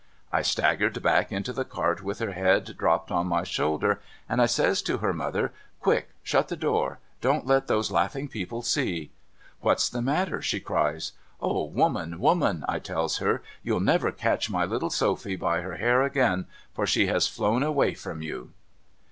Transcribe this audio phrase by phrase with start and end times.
[0.31, 4.47] I staggered back into the cart with her head dropped on my shoulder, and I
[4.47, 6.09] says to her mother,' Quick.
[6.23, 6.97] Shut the door!
[7.21, 9.11] Don't let those laughing people see!'
[9.59, 14.65] 'What's the matter?' she cries.' O woman, woman,' I tells her,' you'll never catch my
[14.65, 18.53] little Sophy by her hair again, for she has flown away from you